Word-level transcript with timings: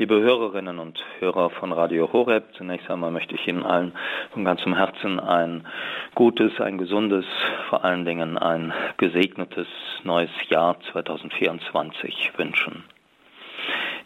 Liebe 0.00 0.18
Hörerinnen 0.18 0.78
und 0.78 0.98
Hörer 1.18 1.50
von 1.50 1.72
Radio 1.72 2.10
Horeb, 2.10 2.54
zunächst 2.54 2.90
einmal 2.90 3.10
möchte 3.10 3.34
ich 3.34 3.46
Ihnen 3.46 3.62
allen 3.62 3.92
von 4.32 4.46
ganzem 4.46 4.74
Herzen 4.74 5.20
ein 5.20 5.66
gutes, 6.14 6.58
ein 6.58 6.78
gesundes, 6.78 7.26
vor 7.68 7.84
allen 7.84 8.06
Dingen 8.06 8.38
ein 8.38 8.72
gesegnetes 8.96 9.66
neues 10.02 10.30
Jahr 10.48 10.80
2024 10.92 12.32
wünschen. 12.38 12.84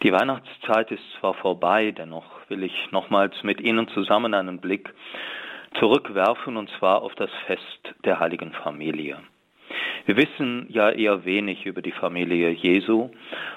Die 0.02 0.10
Weihnachtszeit 0.10 0.90
ist 0.90 1.04
zwar 1.20 1.34
vorbei, 1.34 1.92
dennoch 1.92 2.24
will 2.48 2.64
ich 2.64 2.90
nochmals 2.90 3.44
mit 3.44 3.60
Ihnen 3.60 3.86
zusammen 3.86 4.34
einen 4.34 4.58
Blick 4.58 4.92
zurückwerfen, 5.78 6.56
und 6.56 6.70
zwar 6.70 7.02
auf 7.02 7.14
das 7.14 7.30
Fest 7.46 7.94
der 8.04 8.18
heiligen 8.18 8.50
Familie. 8.50 9.18
Wir 10.06 10.18
wissen 10.18 10.66
ja 10.68 10.90
eher 10.90 11.24
wenig 11.24 11.64
über 11.64 11.80
die 11.80 11.92
Familie 11.92 12.50
Jesu, 12.50 13.08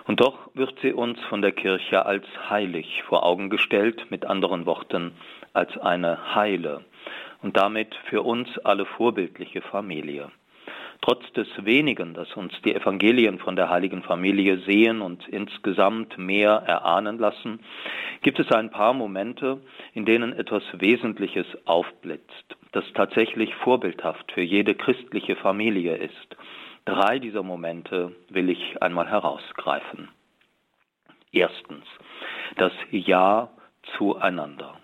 und 0.06 0.22
doch 0.22 0.50
wird 0.54 0.74
sie 0.82 0.94
uns 0.94 1.20
von 1.26 1.42
der 1.42 1.52
Kirche 1.52 2.06
als 2.06 2.26
heilig 2.50 3.04
vor 3.04 3.26
Augen 3.26 3.50
gestellt, 3.50 4.10
mit 4.10 4.26
anderen 4.26 4.66
Worten 4.66 5.12
als 5.52 5.78
eine 5.78 6.36
heile 6.36 6.86
und 7.42 7.58
damit 7.58 7.96
für 8.10 8.22
uns 8.22 8.48
alle 8.60 8.86
vorbildliche 8.86 9.62
Familie. 9.62 10.32
Trotz 11.08 11.32
des 11.32 11.48
wenigen, 11.64 12.14
das 12.14 12.36
uns 12.36 12.52
die 12.66 12.76
Evangelien 12.76 13.40
von 13.40 13.56
der 13.56 13.70
heiligen 13.70 14.04
Familie 14.04 14.58
sehen 14.66 15.02
und 15.02 15.26
insgesamt 15.30 16.18
mehr 16.18 16.52
erahnen 16.52 17.18
lassen, 17.18 17.62
gibt 18.24 18.40
es 18.40 18.52
ein 18.52 18.72
paar 18.72 18.94
Momente, 18.94 19.62
in 19.94 20.04
denen 20.04 20.34
etwas 20.34 20.64
Wesentliches 20.74 21.46
aufblitzt, 21.64 22.58
das 22.74 22.84
tatsächlich 22.94 23.56
vorbildhaft 23.56 24.34
für 24.34 24.42
jede 24.42 24.76
christliche 24.76 25.38
Familie 25.38 25.96
ist. 25.96 26.36
Drei 26.84 27.20
dieser 27.20 27.42
Momente 27.42 28.14
will 28.28 28.50
ich 28.50 28.84
einmal 28.84 29.10
herausgreifen. 29.10 30.10
Erstens, 31.32 31.86
das 32.58 32.74
Ja 32.92 33.50
zueinander. 33.98 34.76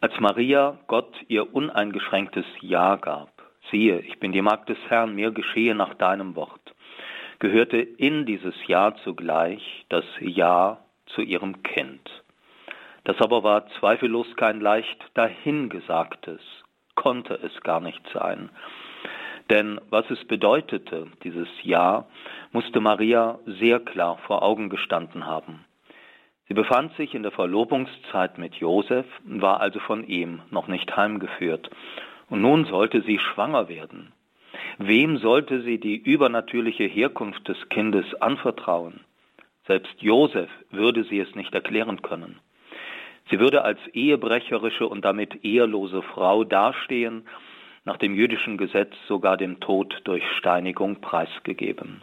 Als 0.00 0.18
Maria 0.18 0.78
Gott 0.86 1.14
ihr 1.28 1.54
uneingeschränktes 1.54 2.46
Ja 2.62 2.96
gab, 2.96 3.35
siehe, 3.70 4.00
ich 4.00 4.18
bin 4.18 4.32
die 4.32 4.42
Magd 4.42 4.68
des 4.68 4.78
Herrn, 4.88 5.14
mir 5.14 5.30
geschehe 5.30 5.74
nach 5.74 5.94
deinem 5.94 6.36
Wort, 6.36 6.74
gehörte 7.38 7.78
in 7.78 8.26
dieses 8.26 8.54
Ja 8.66 8.94
zugleich 9.04 9.86
das 9.88 10.04
Ja 10.20 10.78
zu 11.06 11.22
ihrem 11.22 11.62
Kind. 11.62 12.10
Das 13.04 13.20
aber 13.20 13.42
war 13.42 13.68
zweifellos 13.78 14.26
kein 14.36 14.60
leicht 14.60 14.98
dahingesagtes, 15.14 16.40
konnte 16.94 17.34
es 17.34 17.60
gar 17.62 17.80
nicht 17.80 18.02
sein. 18.12 18.50
Denn 19.48 19.80
was 19.90 20.10
es 20.10 20.24
bedeutete, 20.24 21.06
dieses 21.22 21.48
Ja, 21.62 22.06
musste 22.50 22.80
Maria 22.80 23.38
sehr 23.46 23.78
klar 23.78 24.18
vor 24.26 24.42
Augen 24.42 24.70
gestanden 24.70 25.26
haben. 25.26 25.64
Sie 26.48 26.54
befand 26.54 26.96
sich 26.96 27.14
in 27.14 27.22
der 27.22 27.32
Verlobungszeit 27.32 28.38
mit 28.38 28.56
Josef, 28.56 29.06
war 29.24 29.60
also 29.60 29.78
von 29.80 30.06
ihm 30.06 30.42
noch 30.50 30.66
nicht 30.66 30.96
heimgeführt 30.96 31.70
und 32.28 32.40
nun 32.40 32.64
sollte 32.64 33.02
sie 33.02 33.18
schwanger 33.18 33.68
werden. 33.68 34.12
Wem 34.78 35.18
sollte 35.18 35.62
sie 35.62 35.78
die 35.78 35.96
übernatürliche 35.96 36.84
Herkunft 36.84 37.46
des 37.48 37.68
Kindes 37.68 38.06
anvertrauen? 38.20 39.00
Selbst 39.66 40.00
Josef 40.00 40.50
würde 40.70 41.04
sie 41.04 41.18
es 41.18 41.34
nicht 41.34 41.54
erklären 41.54 42.02
können. 42.02 42.38
Sie 43.30 43.40
würde 43.40 43.62
als 43.62 43.78
ehebrecherische 43.92 44.86
und 44.86 45.04
damit 45.04 45.44
ehelose 45.44 46.02
Frau 46.02 46.44
dastehen, 46.44 47.26
nach 47.84 47.96
dem 47.96 48.14
jüdischen 48.14 48.58
Gesetz 48.58 48.94
sogar 49.08 49.36
dem 49.36 49.60
Tod 49.60 50.00
durch 50.04 50.24
Steinigung 50.38 51.00
preisgegeben. 51.00 52.02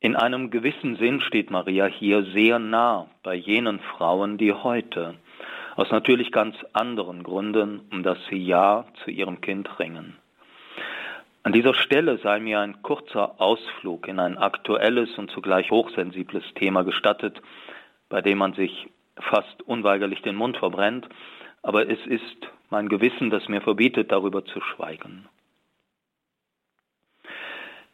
In 0.00 0.14
einem 0.14 0.50
gewissen 0.50 0.96
Sinn 0.96 1.20
steht 1.20 1.50
Maria 1.50 1.86
hier 1.86 2.24
sehr 2.32 2.58
nah 2.58 3.08
bei 3.22 3.34
jenen 3.34 3.80
Frauen, 3.80 4.38
die 4.38 4.52
heute 4.52 5.14
aus 5.76 5.90
natürlich 5.90 6.32
ganz 6.32 6.56
anderen 6.72 7.22
Gründen 7.22 7.80
um 7.92 8.02
das 8.02 8.18
Ja 8.30 8.86
zu 9.04 9.10
ihrem 9.10 9.40
Kind 9.40 9.78
ringen. 9.78 10.16
An 11.42 11.52
dieser 11.52 11.74
Stelle 11.74 12.18
sei 12.18 12.40
mir 12.40 12.58
ein 12.58 12.82
kurzer 12.82 13.40
Ausflug 13.40 14.08
in 14.08 14.18
ein 14.18 14.36
aktuelles 14.36 15.16
und 15.16 15.30
zugleich 15.30 15.70
hochsensibles 15.70 16.42
Thema 16.54 16.82
gestattet, 16.82 17.40
bei 18.08 18.20
dem 18.20 18.38
man 18.38 18.54
sich 18.54 18.88
fast 19.16 19.62
unweigerlich 19.62 20.22
den 20.22 20.34
Mund 20.34 20.56
verbrennt, 20.56 21.08
aber 21.62 21.88
es 21.88 22.04
ist 22.06 22.48
mein 22.70 22.88
Gewissen, 22.88 23.30
das 23.30 23.48
mir 23.48 23.60
verbietet, 23.60 24.10
darüber 24.10 24.44
zu 24.44 24.60
schweigen. 24.60 25.28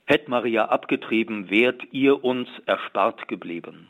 Hätt 0.07 0.29
Maria 0.29 0.67
abgetrieben, 0.67 1.51
wärt 1.51 1.83
ihr 1.93 2.25
uns 2.25 2.49
erspart 2.67 3.29
geblieben. 3.29 3.89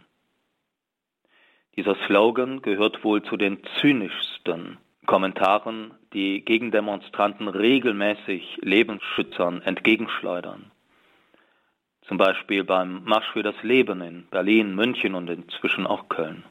Dieser 1.76 1.96
Slogan 2.06 2.60
gehört 2.60 3.02
wohl 3.02 3.22
zu 3.22 3.38
den 3.38 3.58
zynischsten 3.80 4.76
Kommentaren, 5.06 5.94
die 6.12 6.44
Gegendemonstranten 6.44 7.48
regelmäßig 7.48 8.58
Lebensschützern 8.60 9.62
entgegenschleudern. 9.62 10.70
Zum 12.02 12.18
Beispiel 12.18 12.62
beim 12.64 13.04
Marsch 13.04 13.30
für 13.32 13.42
das 13.42 13.54
Leben 13.62 14.02
in 14.02 14.26
Berlin, 14.26 14.74
München 14.74 15.14
und 15.14 15.30
inzwischen 15.30 15.86
auch 15.86 16.10
Köln. 16.10 16.44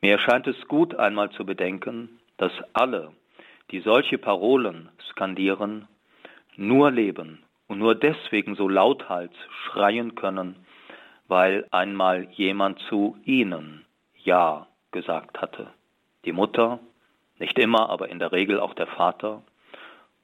Mir 0.00 0.12
erscheint 0.12 0.46
es 0.46 0.68
gut 0.68 0.94
einmal 0.94 1.30
zu 1.30 1.44
bedenken, 1.44 2.20
dass 2.36 2.52
alle, 2.72 3.12
die 3.72 3.80
solche 3.80 4.18
Parolen 4.18 4.88
skandieren, 5.10 5.88
nur 6.56 6.92
leben 6.92 7.42
und 7.66 7.78
nur 7.78 7.96
deswegen 7.96 8.54
so 8.54 8.68
lauthals 8.68 9.32
schreien 9.64 10.14
können, 10.14 10.54
weil 11.30 11.64
einmal 11.70 12.24
jemand 12.32 12.80
zu 12.88 13.16
ihnen 13.24 13.86
Ja 14.24 14.66
gesagt 14.90 15.40
hatte. 15.40 15.68
Die 16.24 16.32
Mutter, 16.32 16.80
nicht 17.38 17.56
immer, 17.56 17.88
aber 17.88 18.08
in 18.08 18.18
der 18.18 18.32
Regel 18.32 18.58
auch 18.58 18.74
der 18.74 18.88
Vater 18.88 19.42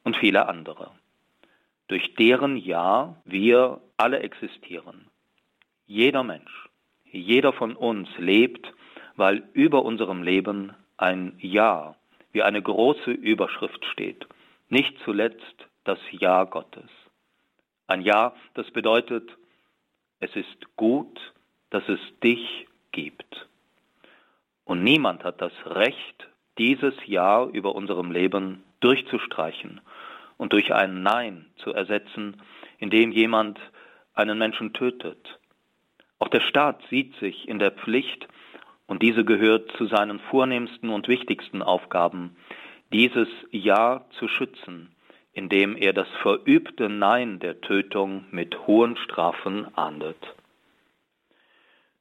und 0.03 0.16
viele 0.16 0.49
andere. 0.49 0.91
Durch 1.87 2.16
deren 2.16 2.56
Ja 2.56 3.15
wir 3.25 3.81
alle 3.97 4.19
existieren. 4.19 5.06
Jeder 5.87 6.25
Mensch, 6.25 6.69
jeder 7.05 7.53
von 7.53 7.77
uns 7.77 8.09
lebt, 8.19 8.75
weil 9.15 9.45
über 9.53 9.84
unserem 9.84 10.25
Leben 10.25 10.75
ein 10.97 11.37
Ja 11.39 11.95
wie 12.33 12.43
eine 12.43 12.61
große 12.61 13.12
Überschrift 13.12 13.84
steht. 13.93 14.27
Nicht 14.71 14.99
zuletzt 15.05 15.69
das 15.84 16.00
Ja 16.11 16.43
Gottes. 16.43 16.91
Ein 17.87 18.00
Ja, 18.00 18.34
das 18.55 18.69
bedeutet, 18.72 19.31
es 20.21 20.34
ist 20.34 20.77
gut, 20.77 21.19
dass 21.71 21.88
es 21.88 22.00
dich 22.22 22.66
gibt. 22.93 23.49
Und 24.65 24.82
niemand 24.82 25.25
hat 25.25 25.41
das 25.41 25.53
Recht, 25.65 26.28
dieses 26.59 26.94
Ja 27.04 27.44
über 27.44 27.75
unserem 27.75 28.10
Leben 28.10 28.65
durchzustreichen 28.81 29.81
und 30.38 30.53
durch 30.53 30.72
ein 30.72 31.03
Nein 31.03 31.47
zu 31.56 31.72
ersetzen, 31.72 32.43
indem 32.78 33.12
jemand 33.12 33.59
einen 34.15 34.38
Menschen 34.38 34.72
tötet. 34.72 35.38
Auch 36.19 36.28
der 36.28 36.41
Staat 36.41 36.83
sieht 36.91 37.15
sich 37.16 37.48
in 37.48 37.59
der 37.59 37.72
Pflicht, 37.72 38.27
und 38.87 39.03
diese 39.03 39.25
gehört 39.25 39.72
zu 39.72 39.87
seinen 39.87 40.21
vornehmsten 40.21 40.91
und 40.91 41.09
wichtigsten 41.09 41.60
Aufgaben, 41.60 42.37
dieses 42.93 43.28
Ja 43.50 44.04
zu 44.19 44.28
schützen, 44.28 44.94
indem 45.36 45.76
er 45.76 45.92
das 45.92 46.08
verübte 46.22 46.88
Nein 46.88 47.38
der 47.41 47.60
Tötung 47.60 48.24
mit 48.30 48.66
hohen 48.66 48.97
Strafen 48.97 49.66
ahndet. 49.76 50.16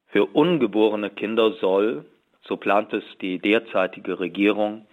Für 0.07 0.25
ungeborene 0.25 1.09
Kinder 1.09 1.51
soll, 1.59 2.05
so 2.43 2.55
plant 2.55 2.93
es 2.93 3.03
die 3.19 3.39
derzeitige 3.39 4.21
Regierung, 4.21 4.87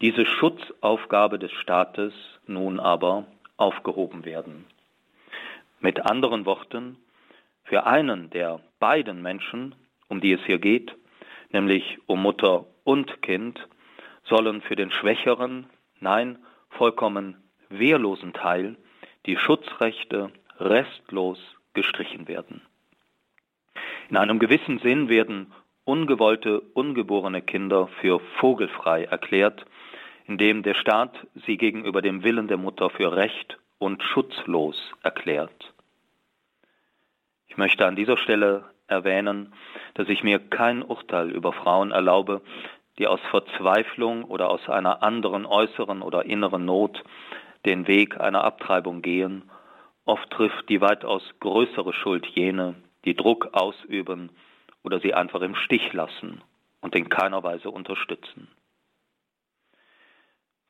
diese 0.00 0.26
Schutzaufgabe 0.26 1.38
des 1.38 1.52
Staates 1.52 2.12
nun 2.48 2.80
aber 2.80 3.26
aufgehoben 3.58 4.24
werden. 4.24 4.64
Mit 5.78 6.04
anderen 6.04 6.46
Worten, 6.46 6.96
für 7.62 7.86
einen 7.86 8.28
der 8.30 8.58
beiden 8.80 9.22
Menschen, 9.22 9.76
um 10.08 10.20
die 10.20 10.32
es 10.32 10.44
hier 10.46 10.58
geht, 10.58 10.96
nämlich 11.52 11.98
um 12.06 12.22
Mutter 12.22 12.66
und 12.82 13.22
Kind, 13.22 13.68
sollen 14.24 14.62
für 14.62 14.74
den 14.74 14.90
schwächeren, 14.90 15.66
nein, 16.00 16.38
vollkommen 16.70 17.43
wehrlosen 17.78 18.32
Teil 18.32 18.76
die 19.26 19.36
Schutzrechte 19.36 20.30
restlos 20.58 21.38
gestrichen 21.72 22.28
werden. 22.28 22.62
In 24.10 24.16
einem 24.16 24.38
gewissen 24.38 24.78
Sinn 24.78 25.08
werden 25.08 25.52
ungewollte, 25.84 26.60
ungeborene 26.60 27.42
Kinder 27.42 27.88
für 28.00 28.20
vogelfrei 28.38 29.04
erklärt, 29.04 29.64
indem 30.26 30.62
der 30.62 30.74
Staat 30.74 31.26
sie 31.46 31.56
gegenüber 31.56 32.00
dem 32.00 32.22
Willen 32.22 32.48
der 32.48 32.56
Mutter 32.56 32.90
für 32.90 33.14
recht 33.14 33.58
und 33.78 34.02
schutzlos 34.02 34.76
erklärt. 35.02 35.72
Ich 37.48 37.56
möchte 37.56 37.86
an 37.86 37.96
dieser 37.96 38.16
Stelle 38.16 38.64
erwähnen, 38.86 39.52
dass 39.94 40.08
ich 40.08 40.22
mir 40.22 40.38
kein 40.38 40.82
Urteil 40.82 41.30
über 41.30 41.52
Frauen 41.52 41.90
erlaube, 41.90 42.40
die 42.98 43.06
aus 43.06 43.20
Verzweiflung 43.30 44.24
oder 44.24 44.50
aus 44.50 44.68
einer 44.68 45.02
anderen 45.02 45.46
äußeren 45.46 46.02
oder 46.02 46.24
inneren 46.24 46.64
Not 46.64 47.02
den 47.64 47.86
Weg 47.86 48.20
einer 48.20 48.44
Abtreibung 48.44 49.02
gehen, 49.02 49.50
oft 50.04 50.30
trifft 50.30 50.68
die 50.68 50.80
weitaus 50.80 51.22
größere 51.40 51.92
Schuld 51.92 52.26
jene, 52.26 52.74
die 53.04 53.14
Druck 53.14 53.50
ausüben 53.52 54.30
oder 54.82 55.00
sie 55.00 55.14
einfach 55.14 55.40
im 55.40 55.54
Stich 55.54 55.92
lassen 55.92 56.42
und 56.80 56.94
in 56.94 57.08
keiner 57.08 57.42
Weise 57.42 57.70
unterstützen. 57.70 58.48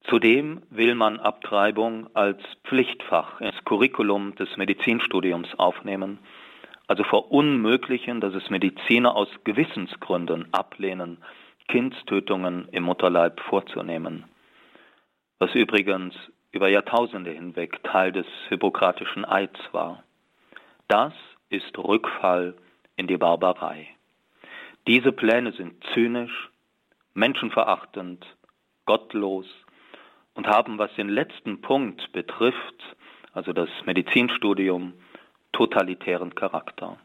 Zudem 0.04 0.62
will 0.68 0.94
man 0.94 1.18
Abtreibung 1.18 2.14
als 2.14 2.40
Pflichtfach 2.64 3.40
ins 3.40 3.64
Curriculum 3.64 4.34
des 4.34 4.56
Medizinstudiums 4.56 5.58
aufnehmen, 5.58 6.18
also 6.86 7.02
verunmöglichen, 7.04 8.20
dass 8.20 8.34
es 8.34 8.50
Mediziner 8.50 9.16
aus 9.16 9.28
Gewissensgründen 9.44 10.52
ablehnen, 10.52 11.18
Kindstötungen 11.68 12.68
im 12.72 12.84
Mutterleib 12.84 13.40
vorzunehmen, 13.40 14.24
was 15.38 15.54
übrigens 15.54 16.14
über 16.54 16.68
Jahrtausende 16.68 17.32
hinweg 17.32 17.82
Teil 17.82 18.12
des 18.12 18.26
hippokratischen 18.48 19.24
Eids 19.24 19.58
war. 19.72 20.04
Das 20.88 21.12
ist 21.48 21.76
Rückfall 21.76 22.54
in 22.96 23.06
die 23.06 23.16
Barbarei. 23.16 23.88
Diese 24.86 25.12
Pläne 25.12 25.52
sind 25.52 25.82
zynisch, 25.92 26.50
menschenverachtend, 27.14 28.24
gottlos 28.86 29.46
und 30.34 30.46
haben, 30.46 30.78
was 30.78 30.94
den 30.94 31.08
letzten 31.08 31.60
Punkt 31.60 32.12
betrifft, 32.12 32.96
also 33.32 33.52
das 33.52 33.68
Medizinstudium, 33.84 34.94
totalitären 35.52 36.34
Charakter. 36.34 36.98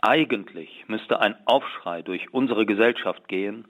Eigentlich 0.00 0.84
müsste 0.88 1.20
ein 1.20 1.36
Aufschrei 1.46 2.02
durch 2.02 2.32
unsere 2.32 2.66
Gesellschaft 2.66 3.28
gehen, 3.28 3.66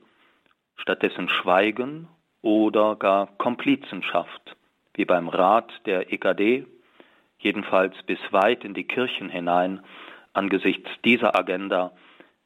stattdessen 0.77 1.29
Schweigen 1.29 2.09
oder 2.45 2.95
gar 2.97 3.29
Komplizenschaft, 3.39 4.55
wie 4.93 5.07
beim 5.07 5.29
Rat 5.31 5.73
der 5.87 6.13
EKD, 6.13 6.67
jedenfalls 7.39 7.95
bis 8.03 8.19
weit 8.31 8.65
in 8.65 8.75
die 8.75 8.85
Kirchen 8.85 9.31
hinein, 9.31 9.81
angesichts 10.35 10.91
dieser 11.07 11.39
Agenda, 11.39 11.93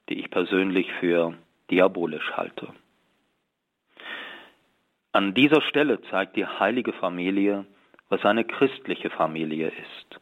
die 0.09 0.21
ich 0.21 0.31
persönlich 0.31 0.91
für 1.01 1.35
diabolisch 1.69 2.31
halte. 2.37 2.69
An 5.11 5.35
dieser 5.35 5.63
Stelle 5.63 6.01
zeigt 6.03 6.37
die 6.37 6.47
heilige 6.47 6.93
Familie, 6.93 7.67
was 8.09 8.25
eine 8.25 8.45
christliche 8.45 9.11
Familie 9.11 9.69
ist. 9.69 10.21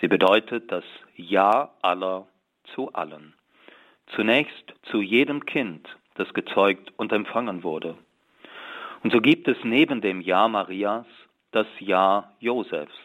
Sie 0.00 0.08
bedeutet 0.08 0.72
das 0.72 0.84
Ja 1.14 1.70
aller 1.80 2.26
zu 2.74 2.92
allen. 2.92 3.34
Zunächst 4.16 4.74
zu 4.90 5.00
jedem 5.00 5.46
Kind, 5.46 5.88
das 6.14 6.34
gezeugt 6.34 6.92
und 6.96 7.12
empfangen 7.12 7.62
wurde. 7.62 7.96
Und 9.02 9.12
so 9.12 9.20
gibt 9.20 9.48
es 9.48 9.56
neben 9.64 10.00
dem 10.00 10.20
Ja 10.20 10.48
Marias 10.48 11.06
das 11.50 11.66
Ja 11.80 12.32
Josefs, 12.38 12.96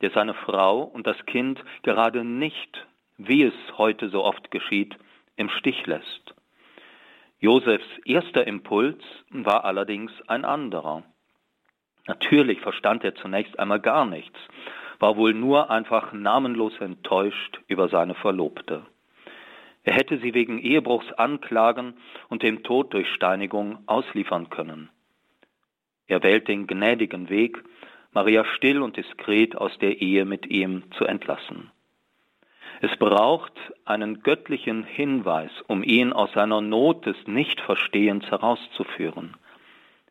der 0.00 0.10
seine 0.10 0.34
Frau 0.34 0.82
und 0.82 1.06
das 1.06 1.24
Kind 1.26 1.62
gerade 1.82 2.24
nicht, 2.24 2.86
wie 3.18 3.42
es 3.42 3.54
heute 3.76 4.08
so 4.08 4.24
oft 4.24 4.50
geschieht, 4.50 4.96
im 5.36 5.48
Stich 5.50 5.86
lässt. 5.86 6.34
Josefs 7.38 7.86
erster 8.04 8.46
Impuls 8.46 9.02
war 9.30 9.64
allerdings 9.64 10.12
ein 10.28 10.44
anderer. 10.44 11.02
Natürlich 12.06 12.60
verstand 12.60 13.04
er 13.04 13.14
zunächst 13.14 13.58
einmal 13.58 13.80
gar 13.80 14.06
nichts, 14.06 14.38
war 14.98 15.16
wohl 15.16 15.34
nur 15.34 15.70
einfach 15.70 16.12
namenlos 16.12 16.78
enttäuscht 16.80 17.60
über 17.66 17.88
seine 17.88 18.14
Verlobte. 18.14 18.86
Er 19.82 19.92
hätte 19.92 20.18
sie 20.18 20.32
wegen 20.32 20.58
Ehebruchs 20.58 21.12
anklagen 21.12 21.94
und 22.28 22.42
dem 22.42 22.62
Tod 22.62 22.94
durch 22.94 23.08
Steinigung 23.12 23.78
ausliefern 23.86 24.48
können. 24.48 24.88
Er 26.06 26.22
wählt 26.22 26.48
den 26.48 26.66
gnädigen 26.66 27.28
Weg, 27.30 27.62
Maria 28.12 28.44
still 28.44 28.82
und 28.82 28.96
diskret 28.96 29.56
aus 29.56 29.76
der 29.78 30.00
Ehe 30.00 30.24
mit 30.24 30.46
ihm 30.46 30.84
zu 30.92 31.04
entlassen. 31.04 31.70
Es 32.80 32.96
braucht 32.98 33.52
einen 33.84 34.22
göttlichen 34.22 34.84
Hinweis, 34.84 35.50
um 35.68 35.82
ihn 35.82 36.12
aus 36.12 36.32
seiner 36.32 36.60
Not 36.60 37.06
des 37.06 37.16
Nichtverstehens 37.26 38.24
herauszuführen. 38.30 39.36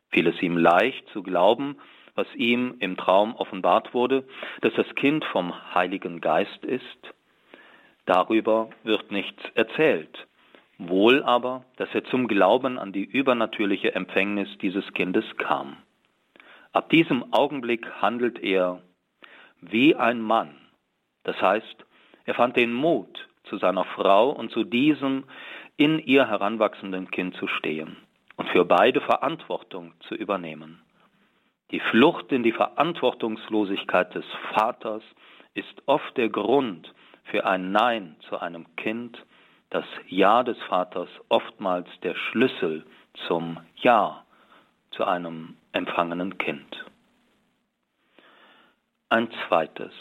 Fiel 0.10 0.28
es 0.28 0.42
ihm 0.42 0.58
leicht 0.58 1.08
zu 1.10 1.24
glauben, 1.24 1.78
was 2.16 2.28
ihm 2.36 2.76
im 2.80 2.98
Traum 2.98 3.36
offenbart 3.36 3.94
wurde, 3.94 4.24
dass 4.62 4.74
das 4.74 4.88
Kind 4.96 5.26
vom 5.26 5.54
Heiligen 5.74 6.22
Geist 6.22 6.64
ist? 6.64 7.14
Darüber 8.06 8.70
wird 8.84 9.12
nichts 9.12 9.42
erzählt. 9.56 10.28
Wohl 10.78 11.24
aber, 11.24 11.66
dass 11.78 11.90
er 11.94 12.04
zum 12.06 12.28
Glauben 12.28 12.80
an 12.80 12.92
die 12.92 13.06
übernatürliche 13.06 13.96
Empfängnis 13.96 14.50
dieses 14.62 14.92
Kindes 14.94 15.26
kam. 15.38 15.78
Ab 16.72 16.90
diesem 16.90 17.32
Augenblick 17.34 17.88
handelt 18.02 18.40
er 18.40 18.82
wie 19.62 19.96
ein 19.96 20.22
Mann. 20.22 20.56
Das 21.24 21.40
heißt, 21.42 21.86
er 22.26 22.34
fand 22.34 22.58
den 22.58 22.74
Mut, 22.74 23.28
zu 23.44 23.58
seiner 23.58 23.84
Frau 23.84 24.30
und 24.32 24.52
zu 24.52 24.64
diesem 24.64 25.26
in 25.78 26.00
ihr 26.00 26.28
heranwachsenden 26.28 27.12
Kind 27.12 27.36
zu 27.36 27.48
stehen 27.48 27.98
und 28.38 28.50
für 28.50 28.66
beide 28.66 29.02
Verantwortung 29.02 29.94
zu 30.08 30.16
übernehmen. 30.16 30.82
Die 31.72 31.80
Flucht 31.80 32.32
in 32.32 32.44
die 32.44 32.52
Verantwortungslosigkeit 32.52 34.14
des 34.14 34.26
Vaters 34.54 35.04
ist 35.54 35.82
oft 35.86 36.16
der 36.18 36.30
Grund 36.30 36.94
für 37.26 37.46
ein 37.46 37.72
Nein 37.72 38.16
zu 38.30 38.40
einem 38.40 38.76
Kind, 38.76 39.18
das 39.74 39.86
Ja 40.08 40.44
des 40.44 40.58
Vaters 40.70 41.10
oftmals 41.30 41.88
der 42.04 42.14
Schlüssel 42.14 42.86
zum 43.28 43.60
Ja 43.78 44.24
zu 44.92 45.04
einem 45.04 45.58
empfangenen 45.72 46.38
Kind. 46.38 46.86
Ein 49.10 49.30
zweites. 49.48 49.92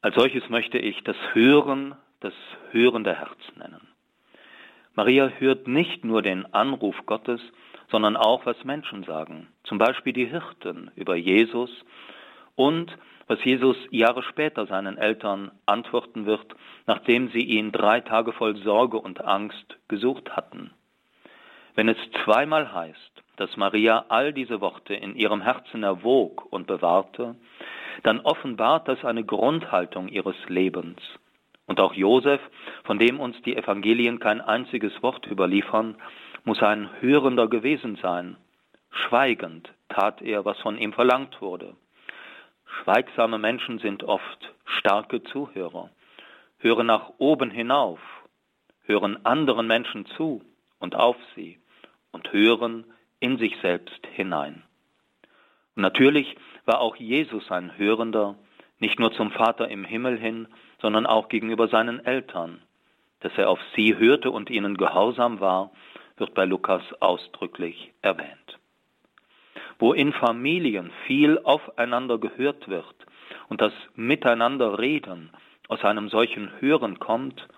Als 0.00 0.16
solches 0.16 0.48
möchte 0.48 0.78
ich 0.78 1.04
das 1.04 1.16
Hören, 1.34 1.94
das 2.18 2.34
hörende 2.72 3.14
Herz 3.14 3.38
nennen. 3.54 3.86
Maria 4.94 5.28
hört 5.28 5.68
nicht 5.68 6.04
nur 6.04 6.20
den 6.20 6.52
Anruf 6.52 6.96
Gottes, 7.06 7.40
sondern 7.92 8.16
auch, 8.16 8.44
was 8.44 8.64
Menschen 8.64 9.04
sagen, 9.04 9.46
zum 9.62 9.78
Beispiel 9.78 10.12
die 10.12 10.26
Hirten 10.26 10.90
über 10.96 11.14
Jesus 11.14 11.70
und 12.54 12.96
was 13.26 13.42
Jesus 13.44 13.76
Jahre 13.90 14.22
später 14.22 14.66
seinen 14.66 14.98
Eltern 14.98 15.52
antworten 15.66 16.26
wird, 16.26 16.54
nachdem 16.86 17.30
sie 17.30 17.42
ihn 17.42 17.72
drei 17.72 18.00
Tage 18.00 18.32
voll 18.32 18.56
Sorge 18.56 18.98
und 18.98 19.24
Angst 19.24 19.78
gesucht 19.88 20.36
hatten. 20.36 20.70
Wenn 21.74 21.88
es 21.88 21.96
zweimal 22.24 22.72
heißt, 22.72 23.22
dass 23.36 23.56
Maria 23.56 24.04
all 24.08 24.32
diese 24.32 24.60
Worte 24.60 24.94
in 24.94 25.16
ihrem 25.16 25.40
Herzen 25.40 25.82
erwog 25.82 26.46
und 26.50 26.66
bewahrte, 26.66 27.36
dann 28.02 28.20
offenbart 28.20 28.88
das 28.88 29.04
eine 29.04 29.24
Grundhaltung 29.24 30.08
ihres 30.08 30.36
Lebens. 30.48 31.00
Und 31.66 31.80
auch 31.80 31.94
Josef, 31.94 32.40
von 32.84 32.98
dem 32.98 33.20
uns 33.20 33.40
die 33.42 33.56
Evangelien 33.56 34.18
kein 34.18 34.40
einziges 34.40 35.02
Wort 35.02 35.26
überliefern, 35.26 35.96
muss 36.44 36.62
ein 36.62 36.90
Hörender 37.00 37.48
gewesen 37.48 37.96
sein. 38.02 38.36
Schweigend 38.90 39.72
tat 39.88 40.20
er, 40.20 40.44
was 40.44 40.58
von 40.58 40.76
ihm 40.76 40.92
verlangt 40.92 41.40
wurde. 41.40 41.74
Schweigsame 42.80 43.38
Menschen 43.38 43.78
sind 43.78 44.02
oft 44.02 44.52
starke 44.64 45.22
Zuhörer, 45.22 45.90
hören 46.58 46.86
nach 46.86 47.12
oben 47.18 47.50
hinauf, 47.50 48.00
hören 48.84 49.24
anderen 49.24 49.66
Menschen 49.66 50.06
zu 50.16 50.42
und 50.78 50.94
auf 50.96 51.16
sie 51.34 51.58
und 52.10 52.32
hören 52.32 52.84
in 53.20 53.38
sich 53.38 53.56
selbst 53.60 54.06
hinein. 54.14 54.62
Und 55.76 55.82
natürlich 55.82 56.36
war 56.64 56.80
auch 56.80 56.96
Jesus 56.96 57.50
ein 57.50 57.76
Hörender, 57.78 58.36
nicht 58.78 58.98
nur 58.98 59.12
zum 59.12 59.30
Vater 59.30 59.68
im 59.68 59.84
Himmel 59.84 60.18
hin, 60.18 60.48
sondern 60.80 61.06
auch 61.06 61.28
gegenüber 61.28 61.68
seinen 61.68 62.04
Eltern. 62.04 62.62
Dass 63.20 63.32
er 63.36 63.48
auf 63.48 63.60
sie 63.76 63.96
hörte 63.96 64.30
und 64.30 64.50
ihnen 64.50 64.76
gehorsam 64.76 65.40
war, 65.40 65.70
wird 66.16 66.34
bei 66.34 66.44
Lukas 66.44 66.82
ausdrücklich 67.00 67.92
erwähnt 68.02 68.58
wo 69.82 69.92
in 69.94 70.12
Familien 70.12 70.92
viel 71.08 71.40
aufeinander 71.42 72.16
gehört 72.18 72.68
wird 72.68 72.94
und 73.48 73.60
das 73.60 73.72
Miteinanderreden 73.96 75.30
aus 75.66 75.82
einem 75.82 76.08
solchen 76.08 76.52
Hören 76.60 77.00
kommt, 77.00 77.48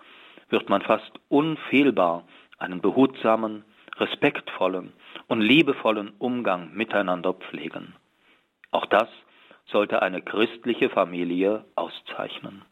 wird 0.48 0.70
man 0.70 0.80
fast 0.80 1.12
unfehlbar 1.28 2.26
einen 2.56 2.80
behutsamen, 2.80 3.66
respektvollen 3.96 4.94
und 5.26 5.42
liebevollen 5.42 6.14
Umgang 6.18 6.72
miteinander 6.72 7.34
pflegen. 7.34 7.94
Auch 8.70 8.86
das 8.86 9.08
sollte 9.66 10.00
eine 10.00 10.22
christliche 10.22 10.88
Familie 10.88 11.66
auszeichnen. 11.74 12.64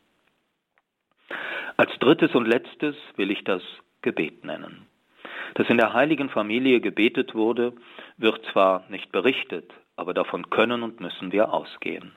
Als 1.77 1.93
drittes 1.99 2.35
und 2.35 2.49
letztes 2.49 2.97
will 3.17 3.31
ich 3.31 3.45
das 3.45 3.63
Gebet 4.01 4.47
nennen. 4.47 4.87
Dass 5.55 5.69
in 5.69 5.77
der 5.77 5.93
heiligen 5.93 6.31
Familie 6.31 6.81
gebetet 6.81 7.35
wurde, 7.35 7.75
wird 8.17 8.45
zwar 8.53 8.85
nicht 8.89 9.13
berichtet, 9.13 9.71
aber 9.97 10.15
davon 10.15 10.49
können 10.51 10.83
und 10.83 11.01
müssen 11.01 11.33
wir 11.33 11.53
ausgehen. 11.53 12.13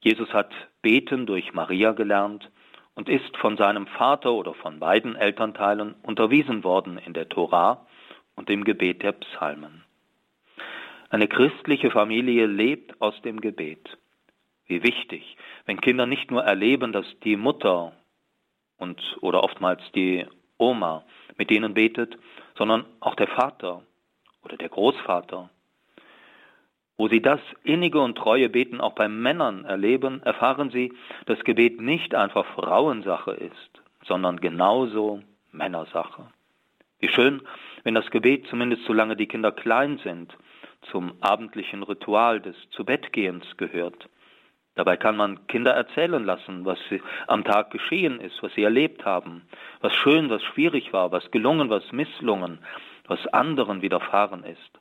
Jesus 0.00 0.32
hat 0.32 0.52
beten 0.82 1.26
durch 1.26 1.54
Maria 1.54 1.92
gelernt 1.92 2.50
und 2.94 3.08
ist 3.08 3.36
von 3.36 3.56
seinem 3.56 3.86
Vater 3.86 4.32
oder 4.32 4.54
von 4.54 4.80
beiden 4.80 5.16
Elternteilen 5.16 5.94
unterwiesen 6.02 6.64
worden 6.64 6.98
in 6.98 7.12
der 7.12 7.28
Tora 7.28 7.86
und 8.34 8.48
dem 8.48 8.64
Gebet 8.64 9.02
der 9.02 9.12
Psalmen. 9.12 9.84
Eine 11.10 11.28
christliche 11.28 11.90
Familie 11.90 12.46
lebt 12.46 13.00
aus 13.00 13.20
dem 13.22 13.40
Gebet. 13.40 13.98
Wie 14.66 14.82
wichtig, 14.82 15.36
wenn 15.66 15.80
Kinder 15.80 16.06
nicht 16.06 16.30
nur 16.30 16.42
erleben, 16.42 16.92
dass 16.92 17.06
die 17.22 17.36
Mutter 17.36 17.92
und 18.78 19.00
oder 19.20 19.44
oftmals 19.44 19.80
die 19.94 20.26
Oma, 20.58 21.04
mit 21.36 21.50
denen 21.50 21.74
betet, 21.74 22.18
sondern 22.56 22.84
auch 23.00 23.14
der 23.14 23.28
Vater 23.28 23.82
oder 24.42 24.56
der 24.56 24.68
Großvater. 24.68 25.50
Wo 26.96 27.08
sie 27.08 27.20
das 27.20 27.40
innige 27.64 28.00
und 28.00 28.16
treue 28.16 28.48
Beten 28.48 28.80
auch 28.80 28.92
bei 28.92 29.08
Männern 29.08 29.64
erleben, 29.64 30.22
erfahren 30.22 30.70
sie, 30.70 30.92
dass 31.26 31.42
Gebet 31.42 31.80
nicht 31.80 32.14
einfach 32.14 32.46
Frauensache 32.54 33.32
ist, 33.32 33.82
sondern 34.04 34.40
genauso 34.40 35.22
Männersache. 35.50 36.26
Wie 37.00 37.08
schön, 37.08 37.42
wenn 37.82 37.94
das 37.94 38.10
Gebet, 38.10 38.46
zumindest 38.48 38.84
solange 38.84 39.16
die 39.16 39.26
Kinder 39.26 39.50
klein 39.50 39.98
sind, 40.04 40.36
zum 40.90 41.12
abendlichen 41.20 41.82
Ritual 41.82 42.40
des 42.40 42.56
Zubettgehens 42.70 43.44
gehört. 43.56 44.08
Dabei 44.76 44.96
kann 44.96 45.16
man 45.16 45.46
Kinder 45.46 45.72
erzählen 45.72 46.24
lassen, 46.24 46.64
was 46.64 46.78
am 47.28 47.44
Tag 47.44 47.70
geschehen 47.70 48.20
ist, 48.20 48.42
was 48.42 48.52
sie 48.54 48.64
erlebt 48.64 49.04
haben, 49.04 49.42
was 49.80 49.94
schön, 49.94 50.30
was 50.30 50.42
schwierig 50.42 50.92
war, 50.92 51.12
was 51.12 51.30
gelungen, 51.30 51.70
was 51.70 51.92
misslungen, 51.92 52.58
was 53.06 53.24
anderen 53.28 53.82
widerfahren 53.82 54.42
ist. 54.44 54.80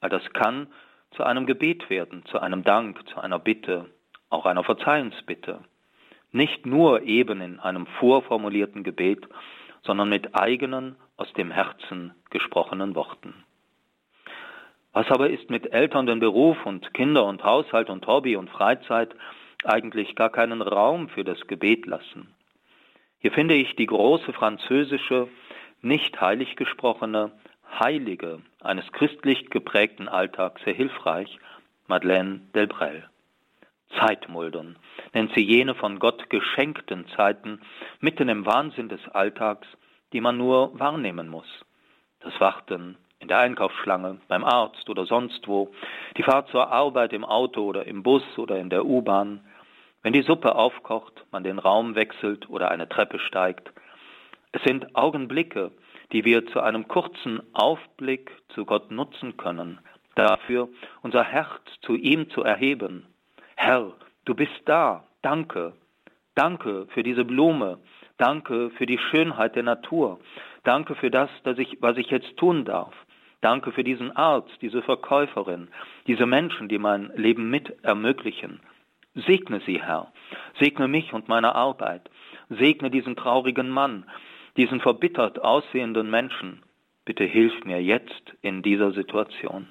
All 0.00 0.10
das 0.10 0.24
kann 0.32 0.66
zu 1.12 1.22
einem 1.22 1.46
Gebet 1.46 1.88
werden, 1.88 2.24
zu 2.26 2.40
einem 2.40 2.64
Dank, 2.64 3.08
zu 3.08 3.20
einer 3.20 3.38
Bitte, 3.38 3.86
auch 4.28 4.44
einer 4.44 4.64
Verzeihensbitte. 4.64 5.60
Nicht 6.32 6.66
nur 6.66 7.02
eben 7.02 7.40
in 7.40 7.60
einem 7.60 7.86
vorformulierten 7.86 8.82
Gebet, 8.82 9.26
sondern 9.82 10.08
mit 10.08 10.34
eigenen, 10.34 10.96
aus 11.16 11.32
dem 11.32 11.50
Herzen 11.50 12.14
gesprochenen 12.30 12.94
Worten. 12.94 13.34
Was 14.98 15.12
aber 15.12 15.30
ist 15.30 15.48
mit 15.48 15.72
Eltern 15.72 16.06
den 16.06 16.18
Beruf 16.18 16.66
und 16.66 16.92
Kinder 16.92 17.24
und 17.24 17.44
Haushalt 17.44 17.88
und 17.88 18.04
Hobby 18.08 18.34
und 18.34 18.50
Freizeit 18.50 19.14
eigentlich 19.62 20.16
gar 20.16 20.28
keinen 20.28 20.60
Raum 20.60 21.08
für 21.08 21.22
das 21.22 21.40
Gebet 21.46 21.86
lassen? 21.86 22.34
Hier 23.20 23.30
finde 23.30 23.54
ich 23.54 23.76
die 23.76 23.86
große 23.86 24.32
französische, 24.32 25.28
nicht 25.82 26.20
heilig 26.20 26.56
gesprochene 26.56 27.30
Heilige 27.78 28.40
eines 28.60 28.90
christlich 28.90 29.50
geprägten 29.50 30.08
Alltags 30.08 30.64
sehr 30.64 30.74
hilfreich, 30.74 31.38
Madeleine 31.86 32.40
Delbrel. 32.56 33.08
Zeitmuldern 34.00 34.74
nennt 35.14 35.32
sie 35.32 35.44
jene 35.44 35.76
von 35.76 36.00
Gott 36.00 36.28
geschenkten 36.28 37.06
Zeiten 37.14 37.60
mitten 38.00 38.28
im 38.28 38.44
Wahnsinn 38.46 38.88
des 38.88 39.06
Alltags, 39.10 39.68
die 40.12 40.20
man 40.20 40.36
nur 40.36 40.76
wahrnehmen 40.76 41.28
muss. 41.28 41.64
Das 42.18 42.32
Warten, 42.40 42.96
in 43.20 43.28
der 43.28 43.38
Einkaufsschlange, 43.38 44.18
beim 44.28 44.44
Arzt 44.44 44.88
oder 44.88 45.04
sonst 45.06 45.46
wo, 45.48 45.70
die 46.16 46.22
Fahrt 46.22 46.48
zur 46.50 46.70
Arbeit 46.70 47.12
im 47.12 47.24
Auto 47.24 47.62
oder 47.62 47.86
im 47.86 48.02
Bus 48.02 48.22
oder 48.36 48.58
in 48.58 48.70
der 48.70 48.84
U-Bahn, 48.84 49.40
wenn 50.02 50.12
die 50.12 50.22
Suppe 50.22 50.54
aufkocht, 50.54 51.24
man 51.32 51.42
den 51.42 51.58
Raum 51.58 51.94
wechselt 51.94 52.48
oder 52.48 52.70
eine 52.70 52.88
Treppe 52.88 53.18
steigt. 53.18 53.72
Es 54.52 54.62
sind 54.62 54.94
Augenblicke, 54.94 55.72
die 56.12 56.24
wir 56.24 56.46
zu 56.46 56.60
einem 56.60 56.88
kurzen 56.88 57.42
Aufblick 57.52 58.30
zu 58.54 58.64
Gott 58.64 58.90
nutzen 58.90 59.36
können, 59.36 59.78
dafür 60.14 60.68
unser 61.02 61.24
Herz 61.24 61.62
zu 61.82 61.94
ihm 61.94 62.30
zu 62.30 62.42
erheben. 62.42 63.06
Herr, 63.56 63.92
du 64.24 64.34
bist 64.34 64.62
da, 64.64 65.04
danke, 65.22 65.72
danke 66.34 66.86
für 66.94 67.02
diese 67.02 67.24
Blume, 67.24 67.78
danke 68.16 68.70
für 68.70 68.86
die 68.86 68.98
Schönheit 68.98 69.56
der 69.56 69.64
Natur, 69.64 70.20
danke 70.64 70.94
für 70.94 71.10
das, 71.10 71.28
ich, 71.56 71.76
was 71.80 71.96
ich 71.96 72.10
jetzt 72.10 72.36
tun 72.36 72.64
darf. 72.64 72.94
Danke 73.40 73.70
für 73.72 73.84
diesen 73.84 74.16
Arzt, 74.16 74.56
diese 74.60 74.82
Verkäuferin, 74.82 75.68
diese 76.06 76.26
Menschen, 76.26 76.68
die 76.68 76.78
mein 76.78 77.12
Leben 77.14 77.50
mit 77.50 77.84
ermöglichen. 77.84 78.60
Segne 79.14 79.60
sie, 79.64 79.80
Herr. 79.80 80.12
Segne 80.58 80.88
mich 80.88 81.12
und 81.12 81.28
meine 81.28 81.54
Arbeit. 81.54 82.10
Segne 82.48 82.90
diesen 82.90 83.16
traurigen 83.16 83.68
Mann, 83.68 84.04
diesen 84.56 84.80
verbittert 84.80 85.40
aussehenden 85.40 86.10
Menschen. 86.10 86.62
Bitte 87.04 87.24
hilf 87.24 87.64
mir 87.64 87.82
jetzt 87.82 88.34
in 88.42 88.62
dieser 88.62 88.92
Situation. 88.92 89.68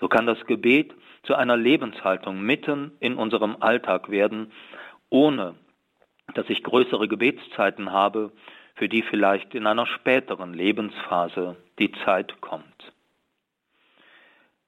So 0.00 0.08
kann 0.08 0.26
das 0.26 0.44
Gebet 0.46 0.94
zu 1.22 1.34
einer 1.34 1.56
Lebenshaltung 1.56 2.40
mitten 2.42 2.92
in 3.00 3.16
unserem 3.16 3.56
Alltag 3.60 4.10
werden, 4.10 4.52
ohne 5.10 5.54
dass 6.34 6.48
ich 6.48 6.62
größere 6.62 7.08
Gebetszeiten 7.08 7.92
habe, 7.92 8.32
für 8.74 8.88
die 8.88 9.02
vielleicht 9.02 9.54
in 9.54 9.66
einer 9.66 9.86
späteren 9.86 10.54
Lebensphase 10.54 11.56
die 11.78 11.92
Zeit 12.04 12.40
kommt. 12.40 12.92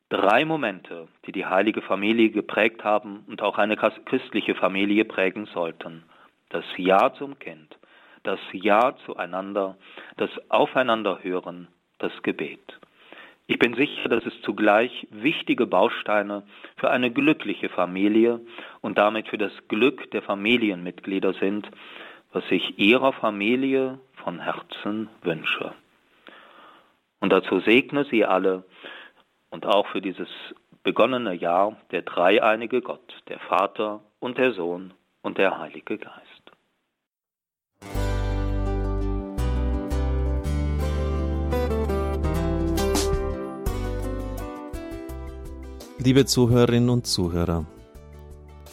Drei 0.09 0.45
Momente, 0.45 1.09
die 1.27 1.33
die 1.33 1.47
heilige 1.47 1.83
Familie 1.83 2.31
geprägt 2.31 2.85
haben 2.85 3.25
und 3.27 3.43
auch 3.43 3.59
eine 3.59 3.77
christliche 3.77 4.55
Familie 4.55 5.05
prägen 5.05 5.47
sollten. 5.47 6.05
Das 6.51 6.65
Ja 6.77 7.13
zum 7.15 7.39
Kind, 7.41 7.77
das 8.23 8.39
Ja 8.53 8.97
zueinander, 9.05 9.77
das 10.17 10.31
Aufeinanderhören, 10.49 11.67
das 11.99 12.13
Gebet. 12.23 12.79
Ich 13.49 13.59
bin 13.59 13.75
sicher, 13.75 14.09
dass 14.09 14.25
es 14.27 14.41
zugleich 14.43 15.07
wichtige 15.11 15.67
Bausteine 15.67 16.45
für 16.77 16.91
eine 16.91 17.13
glückliche 17.13 17.69
Familie 17.69 18.41
und 18.81 18.99
damit 18.99 19.29
für 19.29 19.39
das 19.39 19.53
Glück 19.69 20.11
der 20.13 20.23
Familienmitglieder 20.23 21.33
sind, 21.35 21.69
was 22.37 22.45
ich 22.51 22.79
Ihrer 22.79 23.15
Familie 23.15 23.99
von 24.23 24.39
Herzen 24.39 25.09
wünsche. 25.23 25.73
Und 27.19 27.31
dazu 27.31 27.61
segne 27.61 28.05
Sie 28.11 28.27
alle 28.27 28.63
und 29.49 29.65
auch 29.65 29.87
für 29.87 30.03
dieses 30.03 30.29
begonnene 30.83 31.33
Jahr 31.33 31.79
der 31.93 32.03
dreieinige 32.03 32.83
Gott, 32.83 33.23
der 33.29 33.39
Vater 33.39 34.01
und 34.19 34.37
der 34.37 34.53
Sohn 34.53 34.93
und 35.23 35.39
der 35.39 35.59
Heilige 35.59 35.97
Geist. 35.97 36.43
Liebe 45.99 46.27
Zuhörerinnen 46.27 46.91
und 46.91 47.07
Zuhörer, 47.07 47.65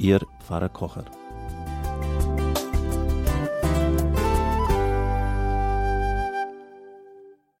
Ihr 0.00 0.26
Pfarrer 0.38 0.70
Kocher. 0.70 1.19